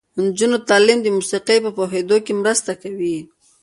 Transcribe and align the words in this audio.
د 0.15 0.17
نجونو 0.27 0.57
تعلیم 0.69 0.99
د 1.03 1.07
موسیقۍ 1.17 1.57
په 1.65 1.71
پوهیدو 1.77 2.17
کې 2.25 2.33
مرسته 2.41 2.71
کوي. 2.81 3.17